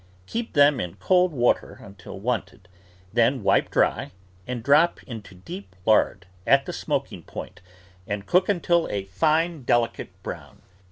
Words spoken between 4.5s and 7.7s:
drop into deep lard at the smoking point,